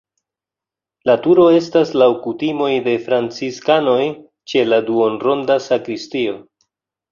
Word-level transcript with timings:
La 1.09 1.15
turo 1.25 1.45
estas 1.57 1.91
laŭ 2.03 2.07
kutimoj 2.23 2.71
de 2.89 2.95
franciskanoj 3.05 4.01
ĉe 4.55 4.67
la 4.73 4.83
duonronda 4.91 5.61
sakristio. 5.71 6.37